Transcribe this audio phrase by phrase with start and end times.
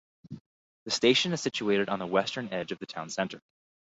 [0.85, 3.39] The station is situated on the western edge of the town centre.